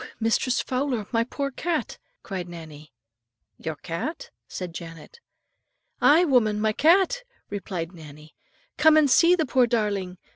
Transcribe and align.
Mistress 0.19 0.61
Fowler, 0.61 1.05
my 1.11 1.23
poor 1.23 1.51
cat," 1.51 1.99
cried 2.23 2.49
Nannie. 2.49 2.91
"Your 3.59 3.75
cat?" 3.75 4.31
said 4.47 4.73
Janet. 4.73 5.19
"Aye, 6.01 6.25
woman, 6.25 6.59
my 6.59 6.73
cat," 6.73 7.21
replied 7.51 7.91
Nannie; 7.93 8.33
"come 8.77 8.97
and 8.97 9.11
see 9.11 9.35
the 9.35 9.45
poor 9.45 9.67
darling. 9.67 10.17